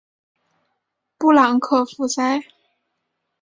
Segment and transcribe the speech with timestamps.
[1.19, 2.41] 布朗克福塞。